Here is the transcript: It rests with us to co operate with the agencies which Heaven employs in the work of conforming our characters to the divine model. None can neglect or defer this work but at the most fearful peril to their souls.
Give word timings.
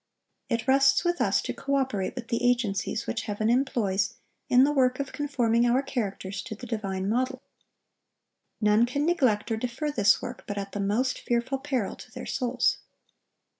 It 0.49 0.67
rests 0.67 1.05
with 1.05 1.21
us 1.21 1.43
to 1.43 1.53
co 1.53 1.75
operate 1.75 2.15
with 2.15 2.29
the 2.29 2.43
agencies 2.43 3.05
which 3.05 3.25
Heaven 3.25 3.51
employs 3.51 4.15
in 4.49 4.63
the 4.63 4.71
work 4.71 4.99
of 4.99 5.13
conforming 5.13 5.67
our 5.67 5.83
characters 5.83 6.41
to 6.41 6.55
the 6.55 6.65
divine 6.65 7.07
model. 7.07 7.43
None 8.59 8.87
can 8.87 9.05
neglect 9.05 9.51
or 9.51 9.57
defer 9.57 9.91
this 9.91 10.19
work 10.19 10.43
but 10.47 10.57
at 10.57 10.71
the 10.71 10.79
most 10.79 11.19
fearful 11.19 11.59
peril 11.59 11.95
to 11.97 12.09
their 12.09 12.25
souls. 12.25 12.79